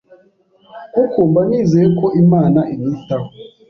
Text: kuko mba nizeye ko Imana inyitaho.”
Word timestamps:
kuko 0.93 1.17
mba 1.29 1.41
nizeye 1.47 1.87
ko 1.99 2.05
Imana 2.21 2.59
inyitaho.” 2.73 3.27